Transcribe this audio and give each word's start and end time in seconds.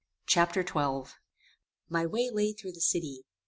Chapter 0.25 0.65
XII 0.65 1.13
My 1.87 2.07
way 2.07 2.31
lay 2.31 2.53
through 2.53 2.71
the 2.71 2.81
city. 2.81 3.23